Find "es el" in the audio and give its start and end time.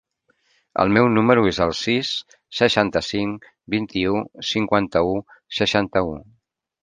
1.49-1.73